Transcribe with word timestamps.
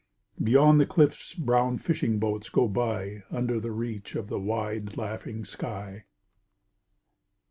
Beyond 0.43 0.81
the 0.81 0.87
cliffs 0.87 1.35
brown 1.35 1.77
fishing 1.77 2.17
boats 2.17 2.49
go 2.49 2.67
by 2.67 3.21
Under 3.29 3.59
the 3.59 3.69
reach 3.69 4.15
of 4.15 4.29
the 4.29 4.39
wide 4.39 4.97
laughing 4.97 5.45
sky. 5.45 6.05